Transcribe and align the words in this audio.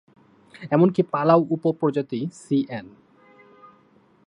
এমনকি 0.71 1.01
পালাউ 1.11 1.39
উপ-প্রজাতি 1.49 2.19
C 2.41 2.57
N. 2.69 2.87